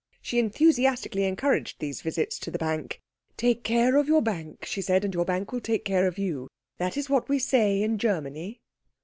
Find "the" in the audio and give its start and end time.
2.49-2.57